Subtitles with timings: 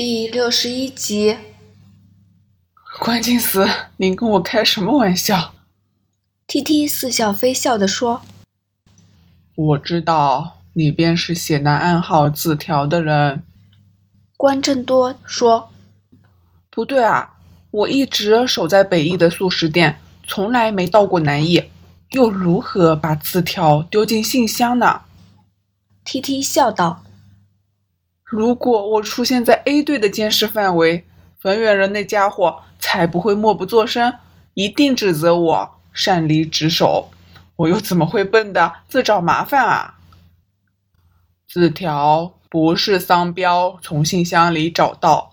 [0.00, 1.36] 第六十一集，
[3.00, 5.54] 关键词，您跟我开什么玩笑
[6.46, 8.22] ？T T 似笑非笑地说
[9.56, 13.42] ：“我知道你便是写那暗号字条的人。”
[14.38, 15.68] 关正多说
[16.70, 17.34] ：“不对啊，
[17.72, 21.64] 我一直守在北翼的素食店，从来没到过南翼，
[22.12, 25.00] 又如何把字条丢进信箱呢
[26.04, 27.02] ？”T T 笑道。
[28.28, 31.06] 如果我出现在 A 队的监视范围，
[31.40, 34.12] 冯远仁那家伙才不会默不作声，
[34.52, 37.10] 一定指责我擅离职守。
[37.56, 39.94] 我又怎么会笨的自找麻烦啊？
[41.48, 45.32] 字条不是桑彪从信箱里找到，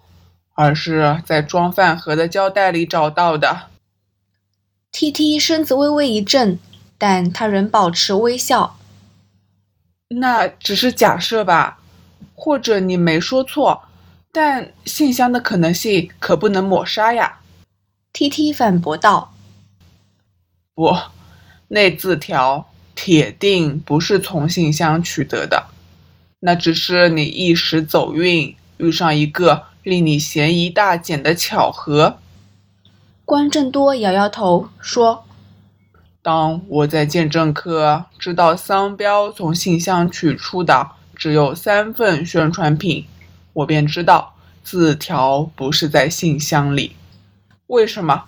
[0.54, 3.64] 而是在装饭盒的胶带里找到的。
[4.94, 6.58] T T 身子微微一震，
[6.98, 8.78] 但他仍保持微笑。
[10.08, 11.80] 那只是假设吧。
[12.34, 13.84] 或者你没说错，
[14.32, 17.40] 但信箱的可能性可不能抹杀呀。
[18.12, 19.34] T T 反驳道
[20.74, 20.96] ：“不，
[21.68, 25.68] 那字条铁定不是从信箱取得的，
[26.40, 32.18] 那只是你一时走运遇上一个令你嫌疑大减的巧合。”
[33.26, 35.26] 关正多摇摇头说
[36.22, 43.06] ：“当我在鉴证科知道商标从信箱取出的。”只有三份宣传品，
[43.54, 46.96] 我便知道字条不是在信箱里。
[47.68, 48.26] 为什么？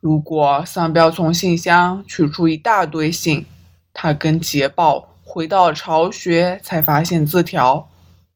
[0.00, 3.46] 如果桑彪从信箱取出一大堆信，
[3.92, 7.88] 他跟捷报回到巢穴才发现字条，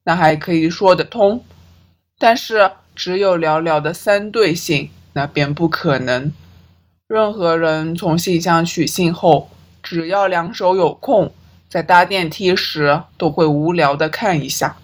[0.05, 1.43] 那还可以说得通。
[2.19, 6.33] 但是只有寥寥的三对信，那便不可能。
[7.07, 9.51] 任何人从信箱取信后，
[9.83, 11.33] 只要两手有空。
[11.75, 14.77] 在搭电梯时，都会无聊的看一下。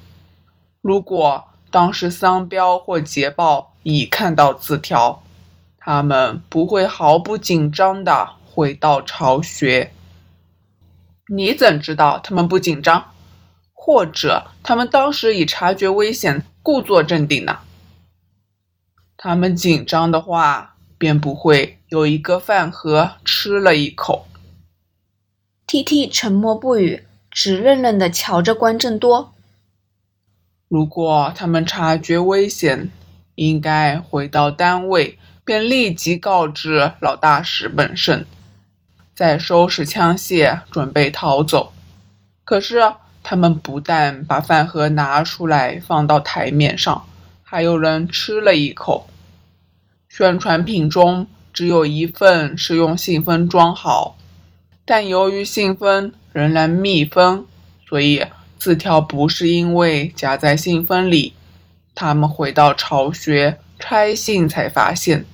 [0.81, 5.23] 如果当时桑彪或捷报已看到字条，
[5.79, 9.93] 他们不会毫不紧张的回到巢穴。
[11.33, 13.13] 你怎知道他们不紧张？
[13.73, 17.59] 或者他们当时已察觉危险，故作镇定呢？
[19.17, 24.27] 他们紧张的话，便不会有一个饭盒吃了一口。
[25.73, 29.33] T T 沉默不语，直愣愣地瞧着关正多。
[30.67, 32.91] 如果他们察觉危险，
[33.37, 38.25] 应该回到单位，便立即告知老大石本胜，
[39.15, 41.73] 再收拾枪械，准备逃走。
[42.43, 42.93] 可是
[43.23, 47.07] 他们不但把饭盒拿出来放到台面上，
[47.45, 49.09] 还有人吃了一口。
[50.09, 54.17] 宣传品中只有一份是用信封装好。
[54.91, 57.47] 但由于信封仍然密封，
[57.89, 58.27] 所以
[58.59, 61.35] 字条不是因为夹在信封里。
[61.95, 65.25] 他们回到巢穴拆信才发现，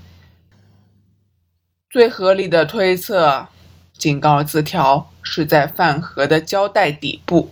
[1.89, 3.49] 最合理的推测，
[3.97, 7.51] 警告字条是在饭盒的胶带底部。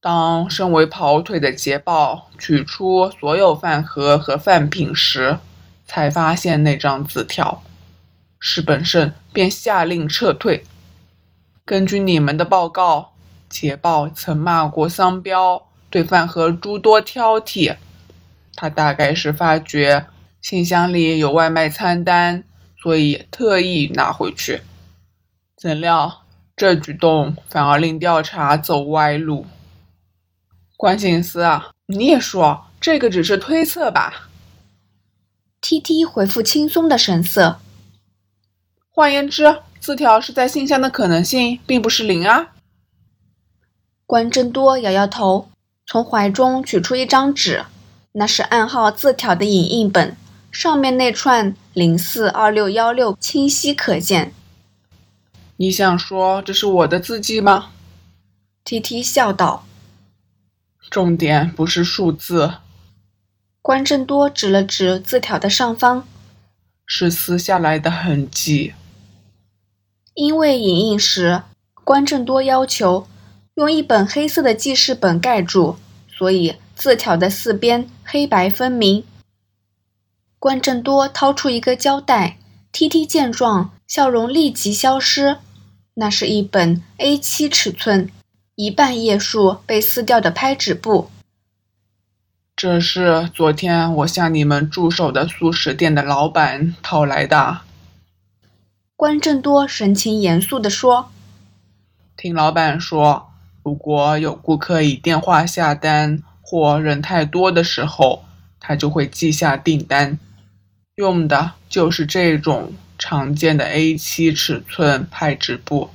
[0.00, 5.38] 当身为跑腿的捷报取出所有饭盒和饭品时，
[5.86, 7.62] 才发现那张字条，
[8.40, 10.64] 石本胜便下令撤退。
[11.66, 13.12] 根据你们的报告，
[13.48, 17.76] 捷豹曾骂过桑彪，对饭盒诸多挑剔。
[18.54, 20.06] 他大概是发觉
[20.40, 22.44] 信箱里有外卖餐单，
[22.80, 24.62] 所以特意拿回去。
[25.56, 26.22] 怎料
[26.54, 29.44] 这举动反而令调查走歪路。
[30.76, 34.28] 关警司啊，你也说这个只是推测吧
[35.60, 37.58] ？T T 回复轻松的神色。
[38.88, 39.62] 换言之。
[39.80, 42.48] 字条是在信箱的可能性并不是零啊！
[44.06, 45.48] 关正多摇摇头，
[45.86, 47.64] 从怀中取出一张纸，
[48.12, 50.16] 那是暗号字条的影印本，
[50.50, 54.32] 上面那串零四二六幺六清晰可见。
[55.56, 57.70] 你想说这是我的字迹吗
[58.64, 59.64] ？T T 笑道。
[60.90, 62.54] 重点不是数字。
[63.60, 66.06] 关正多指了指字条的上方，
[66.86, 68.74] 是撕下来的痕迹。
[70.16, 71.42] 因为影印时，
[71.84, 73.06] 关正多要求
[73.56, 75.76] 用一本黑色的记事本盖住，
[76.08, 79.04] 所以字条的四边黑白分明。
[80.38, 82.38] 关正多掏出一个胶带
[82.72, 85.36] ，T T 见状，笑容立即消失。
[85.92, 88.10] 那是一本 A 七尺寸、
[88.54, 91.10] 一半页数被撕掉的拍纸簿。
[92.56, 97.60] 这是昨天我向你们驻守的素食店的老板讨来的。
[98.96, 101.10] 关正多神情严肃地说
[102.16, 103.30] ：“听老板说，
[103.62, 108.24] 如果有顾客以电话下单或人太多的时候，
[108.58, 110.18] 他就会记下订单，
[110.94, 115.90] 用的就是这种常见的 A7 尺寸派纸布。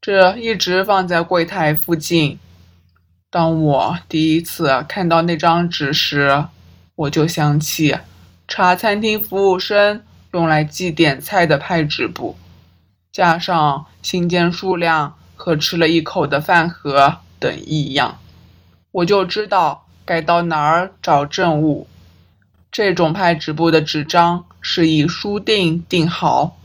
[0.00, 2.38] 这一直放在柜台附近。
[3.30, 6.46] 当我第一次看到那张纸时，
[6.96, 7.98] 我就想起
[8.48, 12.36] 茶餐厅服务生用来记点菜的派纸布，
[13.12, 18.18] 加上信件数量和吃了一口的饭盒等异样，
[18.90, 21.86] 我就知道该到哪儿找证物。
[22.70, 26.56] 这种派纸布的纸张是以书订订好，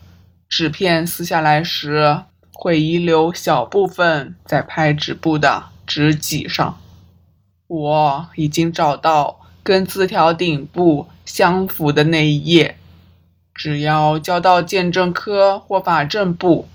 [0.47, 2.23] 纸片撕下来时。
[2.59, 6.79] 会遗留小部分在拍纸布的纸脊上。
[7.67, 12.76] 我已经找到跟字条顶部相符的那一页，
[13.57, 16.69] 只要交到鉴证科或法政部，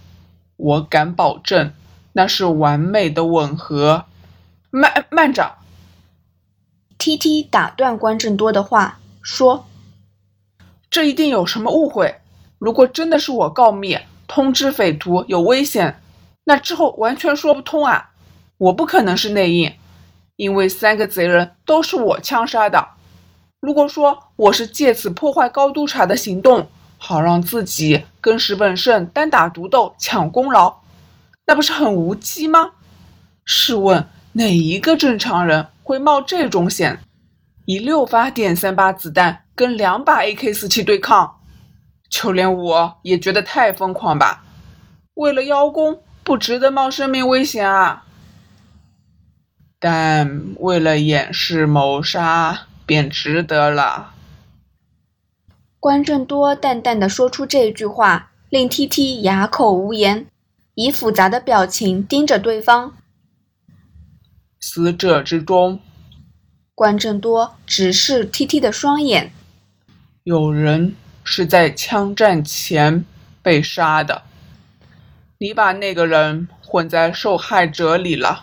[0.56, 1.72] 我敢保证
[2.12, 4.04] 那是完美的吻合。
[4.70, 5.54] 慢慢着
[6.98, 9.66] ，T T 打断关正多的话说
[10.90, 12.16] ：“这一定有什么误会。
[12.58, 13.98] 如果真的是我告密。”
[14.28, 16.00] 通知匪徒有危险，
[16.44, 18.12] 那之后完全说不通啊！
[18.56, 19.74] 我不可能是内应，
[20.36, 22.88] 因为三个贼人都是我枪杀的。
[23.62, 26.68] 如果说我是借此破坏高督察的行动，
[26.98, 30.78] 好让自己跟石本胜单打独斗抢功劳，
[31.46, 32.72] 那不是很无稽吗？
[33.44, 36.98] 试问哪一个正常人会冒这种险，
[37.64, 41.36] 以六发点三八子弹跟两把 AK 四七对抗？
[42.10, 44.42] 就连我也觉得太疯狂吧！
[45.14, 48.02] 为了邀功，不值得冒生命危险啊！
[49.78, 54.12] 但为了掩饰谋杀，便值得了。
[55.80, 60.26] 关正多淡淡的说出这句话，令 T T 哑口无言，
[60.74, 62.92] 以复杂的表情盯着对方。
[64.60, 65.80] 死者之中，
[66.74, 69.32] 关正多直视 T T 的双眼，
[70.24, 70.94] 有人。
[71.24, 73.04] 是在枪战前
[73.42, 74.22] 被杀的。
[75.38, 78.42] 你把那个人混在受害者里了。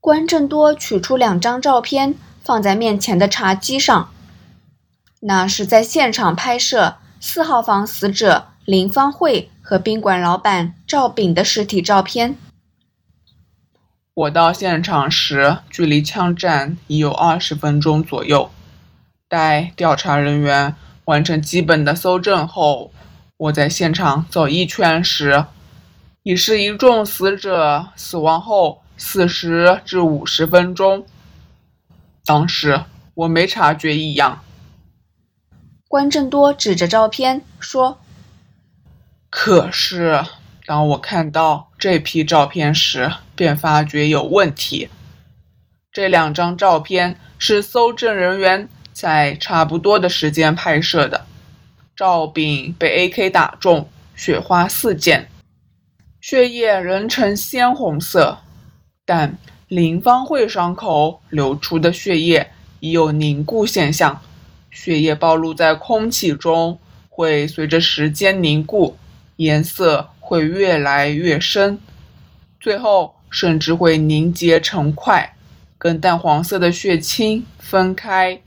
[0.00, 4.10] 关正多取出两张照片，放在面前的茶几上。
[5.20, 12.36] 那是在现场拍摄四号房死者林芳慧和宾馆老板赵炳的尸体照片。
[14.14, 18.50] 我到现场时，距离枪战已有二十分钟左右。
[19.28, 20.74] 待调查人员。
[21.06, 22.92] 完成基本的搜证后，
[23.36, 25.46] 我在现场走一圈时，
[26.22, 31.04] 已是一众死者死亡后四十至五十分钟。
[32.24, 32.84] 当时
[33.14, 34.42] 我没察觉异样。
[35.88, 38.00] 关正多指着照片说
[39.30, 40.24] ：“可是
[40.66, 44.88] 当我看到这批照片时，便发觉有问题。
[45.92, 51.24] 这两张照片是搜证人员。”在差不多的时间拍摄的，
[51.96, 55.26] 赵炳被 AK 打中，血花四溅，
[56.20, 58.40] 血液仍呈鲜红色，
[59.06, 59.38] 但
[59.70, 62.50] 林芳慧伤口流出的血液
[62.80, 64.20] 已有凝固现象，
[64.68, 68.96] 血液暴露在空气中会随着时间凝固，
[69.36, 71.78] 颜色会越来越深，
[72.58, 75.36] 最后甚至会凝结成块，
[75.78, 78.40] 跟淡黄色的血清分开。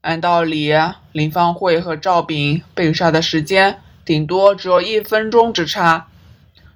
[0.00, 0.72] 按道理，
[1.12, 6.08] 林芳慧和赵炳被杀的时间顶多只有一分钟之差，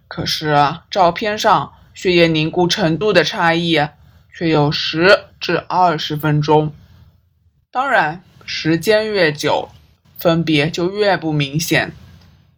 [0.07, 0.57] 可是
[0.89, 3.79] 照片上血液凝固程度的差异
[4.35, 6.73] 却有十至二十分钟。
[7.71, 9.71] 当然，时间越久，
[10.17, 11.93] 分别就越不明显。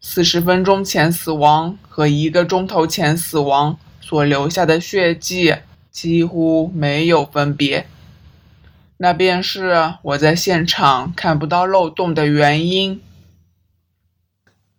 [0.00, 5.54] 四十分钟前死亡和一个钟头前死亡所留下的血迹
[5.90, 7.86] 几乎没有分别。
[8.98, 13.00] 那便是我在现场看不到漏洞的原因。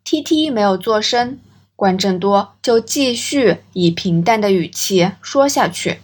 [0.04, 1.40] T T 没有做声，
[1.76, 6.00] 关正多就继续以平淡的语气说下去：“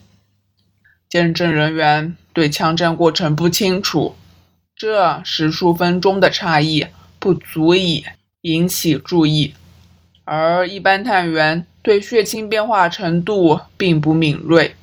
[1.07, 4.15] 见证人员对枪战过程不清楚，
[4.75, 6.87] 这十数分钟的差异
[7.19, 8.03] 不足以
[8.41, 9.53] 引起注意，
[10.25, 14.75] 而一般探员对血清变化程度并不敏锐，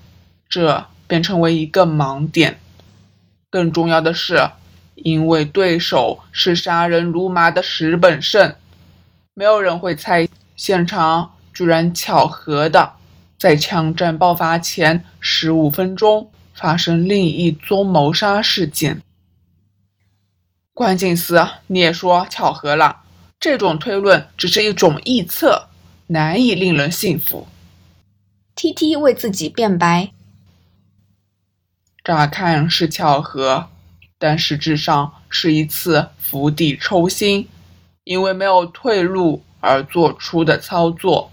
[0.48, 2.58] 这便成为一个盲点。”
[3.50, 4.50] 更重要的是，
[4.94, 8.54] 因为对手是杀人如麻的石本胜，
[9.34, 10.28] 没有人会猜
[10.58, 12.94] 现场居然巧合的
[13.38, 19.00] 在枪战爆发前十五分钟发生另一宗谋杀事件。
[20.74, 23.02] 关键词，你也说巧合了，
[23.38, 25.68] 这种推论只是一种臆测，
[26.08, 27.46] 难以令人信服。
[28.56, 30.10] T T 为自己辩白。
[32.02, 33.68] 乍看是巧合，
[34.18, 37.48] 但实质上是一次釜底抽薪，
[38.02, 41.30] 因为没有退路而做出的操作。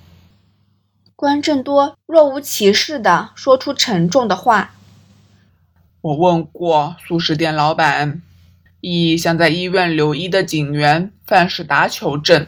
[1.15, 4.73] 关正多若无其事地说出沉重的话
[6.01, 8.21] ：“我问过素食店老板，
[8.81, 12.45] 以向在医院留医的警员范士达求证，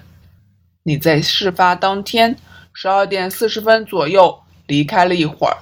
[0.83, 2.37] 你在事发当天
[2.73, 5.57] 十二点四十分左右离开了一会儿，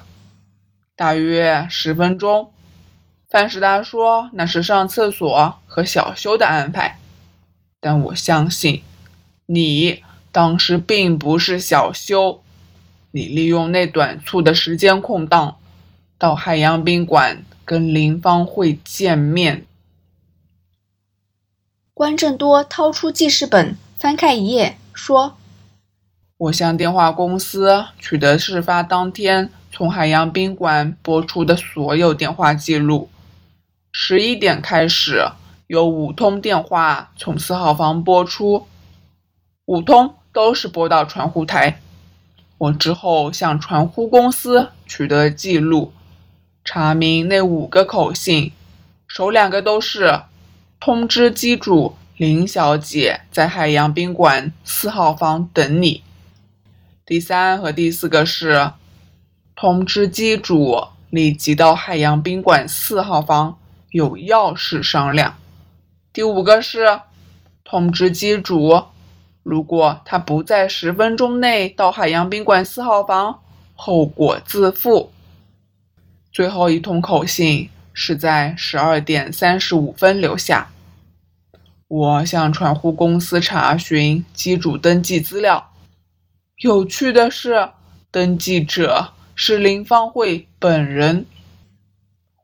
[0.95, 2.51] 大约十分钟。
[3.29, 6.99] 范士达说那是上厕所和小休的安排，
[7.79, 8.81] 但我相信
[9.45, 12.41] 你当时并不是小休。”
[13.11, 15.55] 你利用那短促的时间空档，
[16.17, 19.65] 到海洋宾馆跟林芳会见面。
[21.93, 25.37] 关正多掏出记事本，翻开一页，说
[26.35, 33.09] ：“我向电话公司取得事发当天从海洋宾馆拨出的所有电话记录。
[33.93, 35.25] 十一点开始，
[35.67, 38.67] 有五通电话从四号房拨出，
[39.65, 41.79] 五通都是拨到传呼台。”
[42.57, 45.91] 我之后向传呼公司取得记录，
[46.63, 48.53] 查明那五个口信，
[49.07, 50.21] 首两个都是
[50.79, 56.01] 通知机主林小姐在海洋宾馆四号房等你。
[57.05, 58.71] 第三和第四个是
[59.53, 63.57] 通知机主立即到海洋宾馆四号房，
[63.91, 65.35] 有要事商量。
[66.13, 67.01] 第五个是
[67.65, 68.85] 通知机主。
[69.45, 73.41] 如果他不在十分钟内到海洋宾馆四号房，
[73.75, 75.11] 后果自负。
[76.31, 80.71] 最后一通口信是在十二点三十五分留下。
[81.87, 85.71] 我向传呼公司查询机主登记资料，
[86.63, 87.69] 有趣的是，
[88.09, 91.27] 登记者是林芳慧本人。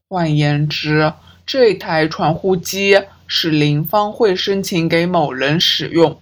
[0.08, 1.14] 换言之，
[1.48, 6.22] 这台传呼机是林芳慧申请给某人使用。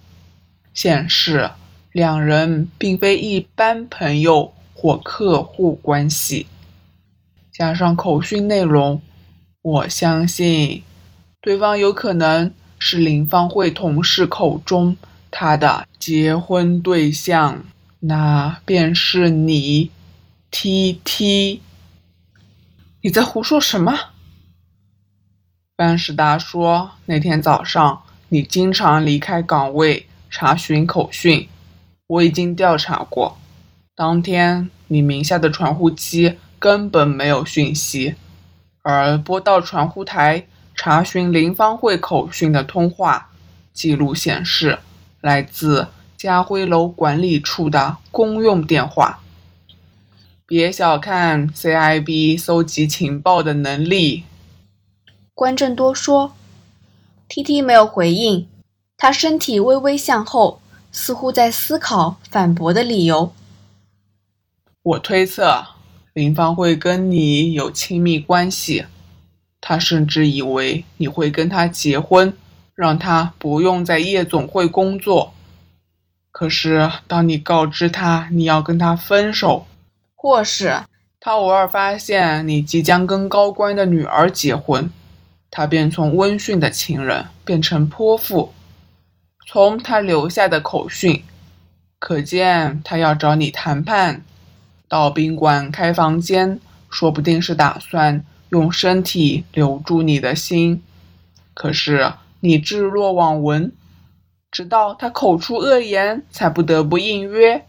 [0.73, 1.51] 显示
[1.91, 6.47] 两人并非一般朋友或客户关系。
[7.51, 9.01] 加上口讯内容，
[9.61, 10.83] 我相信
[11.41, 14.95] 对方有可能是林芳慧同事口中
[15.29, 17.63] 她的结婚对象，
[17.99, 19.91] 那便是你
[20.51, 21.61] ，T T。
[23.01, 23.97] 你在胡说什么？
[25.75, 31.47] 班士达说：“那天早上你经常离开岗位。”查询口讯，
[32.07, 33.37] 我已经调查过。
[33.95, 38.15] 当天你名下的传呼机根本没有讯息，
[38.81, 43.29] 而拨到传呼台查询林芳慧口讯的通话
[43.73, 44.79] 记录显示，
[45.19, 49.19] 来自家辉楼管理处的公用电话。
[50.45, 54.23] 别小看 CIB 搜集情报的能力。
[55.35, 56.33] 关正多说
[57.27, 58.47] ，T T 没有回应。
[59.01, 60.59] 他身体微微向后，
[60.91, 63.31] 似乎在思考反驳的理由。
[64.83, 65.65] 我推测
[66.11, 68.87] 林芳会跟你有亲密关系，
[69.61, 72.33] 他甚至以为你会跟他结婚，
[72.75, 75.33] 让他不用在夜总会工作。
[76.33, 79.65] 可是当你告知他你要跟他分手，
[80.13, 80.81] 或是
[81.21, 84.91] 他偶尔发现你即将跟高官的女儿结婚，
[85.49, 88.51] 他便从温驯的情人变成泼妇。
[89.51, 91.23] 从他留下的口讯，
[91.97, 94.23] 可见他要找你谈判，
[94.87, 100.83] 到宾馆开房间，说不定是打算用身体留住你的心。
[101.55, 103.71] 可是你置若罔闻，
[104.51, 107.65] 直到他口出恶言，才不得不应约。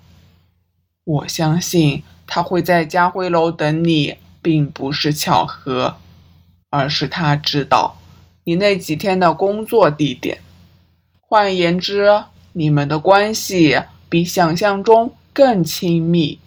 [1.05, 5.97] 我相信他会在家辉楼等你，并不是巧合，
[6.69, 7.97] 而是他知道
[8.45, 10.43] 你那几天的工作地点。
[11.33, 16.41] 换言之，你们的关系比想象中更亲密。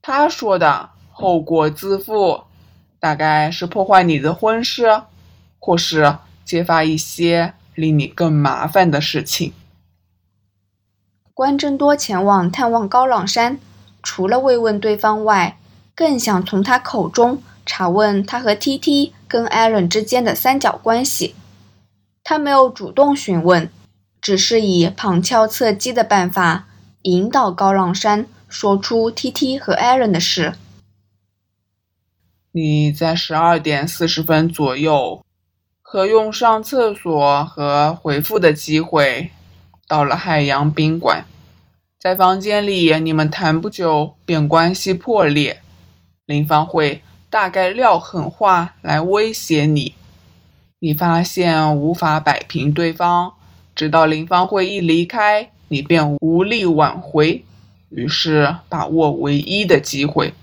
[0.00, 2.44] 他说的后果自负，
[2.98, 5.02] 大概是破坏你的婚事，
[5.58, 9.52] 或是揭发一些令你更麻烦的事情。
[11.34, 13.58] 关真多前往探望高朗山，
[14.02, 15.58] 除了慰问对方外，
[15.94, 21.34] 更想从他口中查问他和 T T 跟 Aaron 之间的三角关系。
[22.24, 23.70] 他没有主动询问。
[24.22, 26.68] 只是以旁敲侧击的办法
[27.02, 30.54] 引导高浪山说出 T T 和 Aaron 的事。
[32.52, 35.24] 你在十二点四十分左右，
[35.82, 39.32] 可用上厕所和回复的机会，
[39.88, 41.24] 到了海洋宾馆，
[41.98, 45.60] 在房间里你们谈不久便关系破裂。
[46.26, 49.96] 林芳会大概撂狠话来威胁你。
[50.78, 53.32] 你发现无法摆平对方，
[53.82, 57.44] 直到林芳慧一离开，你便无力挽回。
[57.88, 60.34] 于是把握唯一的机会，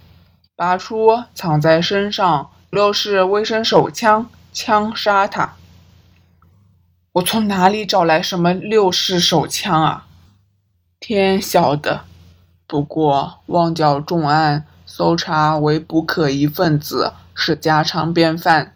[0.58, 5.54] 拔出藏在身上六式微声手枪，枪杀他。
[7.14, 10.08] 我从哪里找来什么六式手枪啊？
[11.00, 12.02] 天晓得。
[12.68, 18.76] 不过旺角重案搜查为不可疑分子是家常便饭，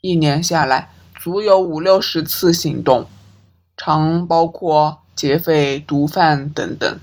[0.00, 3.08] 一年下来足有五六十次行动，
[3.76, 7.00] 常包括劫匪、毒贩等等。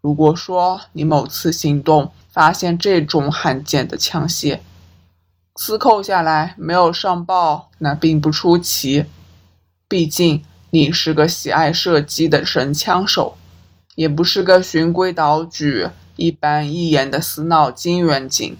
[0.00, 4.60] 如果说你某次行动发现这种罕见的枪械，
[5.56, 9.06] 私扣下来没有上报，那并不出奇。
[9.88, 13.36] 毕竟你是个喜爱射击的神枪手。
[13.94, 18.56] 也不是个循规蹈矩、一板一眼的死脑筋远警。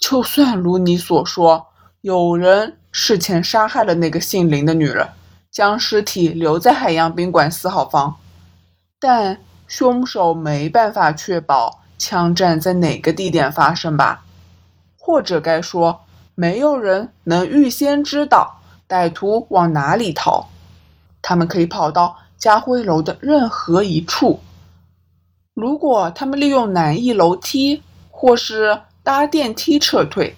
[0.00, 1.66] 就算如你所说，
[2.00, 5.06] 有人事前杀害了那个姓林的女人，
[5.54, 8.16] 将尸体留在海洋宾馆四号房，
[8.98, 14.24] 但凶手没办法确保枪战在哪个地点发生吧？
[14.98, 16.00] 或者该说，
[16.34, 20.48] 没有人能预先知道歹徒往哪里逃，
[21.22, 22.16] 他们可以跑到。
[22.36, 24.40] 家辉楼的任何一处，
[25.54, 30.36] 如果他们利用南翼楼梯或是搭电梯撤退，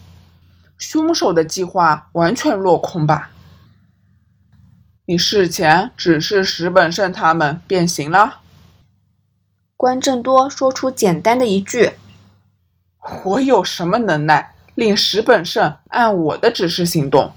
[0.79, 3.31] 凶手的计划完全落空吧？
[5.09, 8.41] 你事前指示石本胜他们便行了。
[9.77, 11.93] 关正多说出简单的一句
[13.25, 17.33] ：“我有什么能耐令石本胜按我的指示行动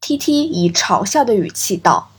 [0.00, 2.12] ？”T T 以嘲笑的语气道。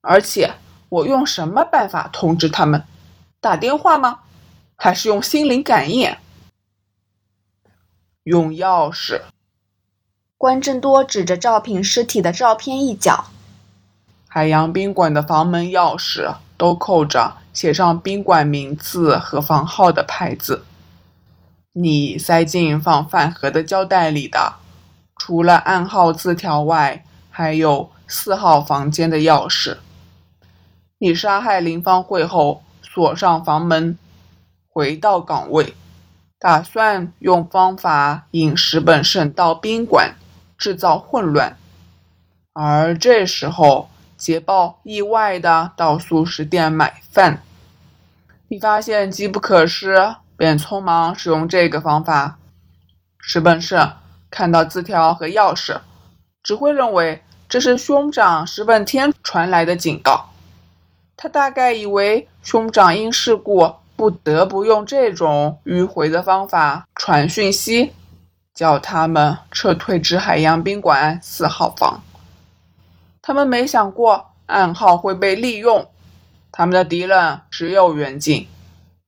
[0.00, 0.54] 而且
[0.88, 2.84] 我用什么办法通知他们？
[3.40, 4.20] 打电话吗？
[4.74, 6.16] 还是用心灵感应？
[8.24, 9.20] 用钥匙。
[10.44, 13.28] 关正多指着赵平尸体的照片一角。
[14.28, 20.66] 海洋宾馆的房门钥匙都扣着写上宾馆名字和房号的牌子。
[21.72, 24.56] 你塞进放饭盒的胶带里的，
[25.16, 29.78] 除了暗号字条外，还有四号房间的钥匙。
[30.98, 33.96] 你杀害林芳慧后，锁上房门，
[34.68, 35.72] 回到岗位，
[36.38, 40.14] 打算用方法引石本胜到宾馆，
[40.58, 41.56] 制造混乱。
[42.52, 47.42] 而这时候，捷豹意外的到素食店买饭，
[48.48, 52.38] 你发现机不可失，便匆忙使用这个方法。
[53.18, 53.92] 石本胜
[54.30, 55.80] 看到字条和钥匙，
[56.42, 60.30] 只会认为这是兄长石本天传来的警告。
[61.16, 67.92] 他大概以为兄长因事故不得不用这种迂回的方法传讯息，
[68.54, 72.02] 叫他们撤退至海洋宾馆四号房。
[73.20, 75.88] 他们没想过暗号会被利用。
[76.52, 78.46] 他们的敌人只有远景，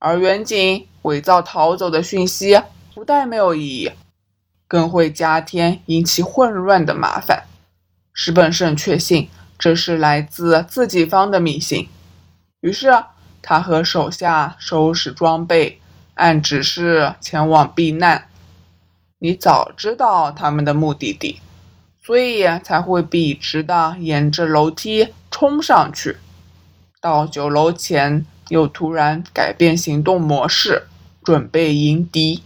[0.00, 2.60] 而远景伪造逃走的讯息
[2.92, 3.92] 不但没有意义，
[4.66, 7.44] 更会加添引起混乱的麻烦。
[8.12, 9.28] 石本胜确信
[9.58, 11.88] 这是来自自己方的密信。
[12.60, 12.90] 于是，
[13.42, 15.80] 他和手下收拾装备，
[16.14, 18.26] 按指示前往避难。
[19.18, 21.40] 你早知道他们的目的地，
[22.04, 26.18] 所以才会笔直的沿着楼梯冲上去。
[27.00, 30.86] 到酒楼前，又突然改变行动模式，
[31.24, 32.42] 准备迎敌。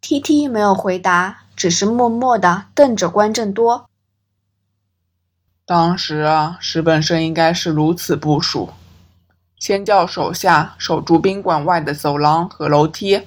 [0.00, 3.88] T T 没有回答，只是默默的瞪着关正多。
[5.66, 8.68] 当时啊，石本胜应该是如此部署：
[9.58, 13.22] 先叫手下守住宾馆外的走廊和楼梯，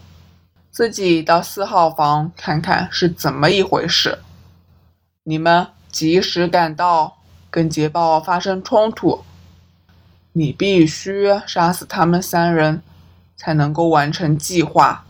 [0.78, 4.20] 自己到四号房看看是怎么一回事。
[5.24, 7.18] 你们及时赶到，
[7.50, 9.24] 跟捷豹发生冲突，
[10.34, 12.84] 你必须杀死他们三人，
[13.36, 15.04] 才能够完成计划，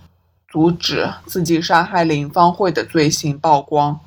[0.47, 3.99] 阻止自己杀害林芳慧的罪行曝光。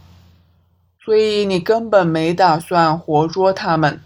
[1.05, 4.01] 所以你根本没打算活捉他们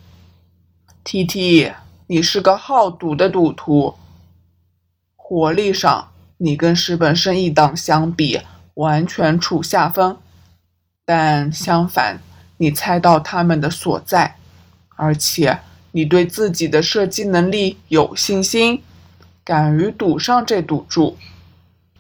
[1.05, 1.73] ，T T，
[2.09, 3.95] 你是个好赌的赌徒。
[5.15, 6.09] 火力上，
[6.45, 8.39] 你跟石本胜一党相比，
[8.75, 10.19] 完全处下风。
[11.07, 12.21] 但相反，
[12.59, 14.37] 你猜到他们的所在，
[14.97, 15.61] 而且
[15.93, 18.83] 你对自己的射击能力有信心，
[19.43, 21.17] 敢于赌上这赌注。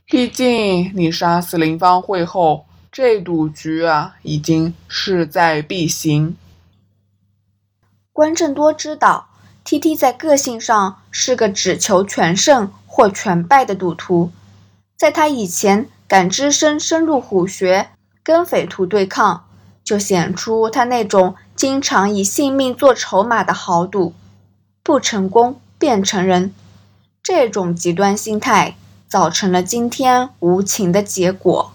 [0.05, 2.67] 毕竟你杀死林芳慧后。
[2.97, 6.37] 这赌局啊，已经势在必行。
[8.13, 9.31] 关正多知道
[9.65, 14.31] ，T T 在个性上是个只求全胜或全败的赌徒，
[14.97, 17.89] 在他以前敢只身深入虎穴
[18.23, 19.47] 跟匪徒对抗，
[19.83, 24.15] 就显出他那种经常以性命做筹码的豪赌，
[24.85, 26.55] 不成功便成仁。
[27.21, 28.77] 这种极端心态，
[29.09, 31.73] 造成了今天无情的结果。